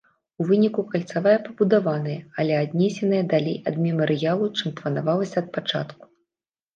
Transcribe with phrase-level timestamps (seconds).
[0.41, 6.03] У выніку кальцавая пабудаваная, але аднесеная далей ад мемарыялу, чым планавалася ад пачатку.